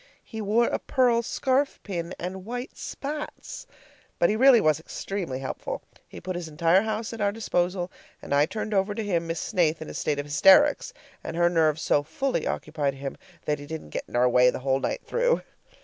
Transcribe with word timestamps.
He 0.23 0.41
wore 0.41 0.65
a 0.65 0.79
pearl 0.79 1.21
scarf 1.21 1.79
pin 1.83 2.15
and 2.17 2.43
white 2.43 2.75
spats! 2.75 3.67
But 4.17 4.31
he 4.31 4.35
really 4.35 4.59
was 4.59 4.79
extremely 4.79 5.37
helpful. 5.37 5.83
He 6.07 6.19
put 6.19 6.35
his 6.35 6.47
entire 6.47 6.81
house 6.81 7.13
at 7.13 7.21
our 7.21 7.31
disposal, 7.31 7.91
and 8.19 8.33
I 8.33 8.47
turned 8.47 8.73
over 8.73 8.95
to 8.95 9.03
him 9.03 9.27
Miss 9.27 9.39
Snaith 9.39 9.79
in 9.79 9.91
a 9.91 9.93
state 9.93 10.17
of 10.17 10.25
hysterics; 10.25 10.91
and 11.23 11.37
her 11.37 11.51
nerves 11.51 11.83
so 11.83 12.01
fully 12.01 12.47
occupied 12.47 12.95
him 12.95 13.15
that 13.45 13.59
he 13.59 13.67
didn't 13.67 13.89
get 13.91 14.05
in 14.07 14.15
our 14.15 14.27
way 14.27 14.49
the 14.49 14.57
whole 14.65 14.79
night 14.79 15.03
through. 15.05 15.43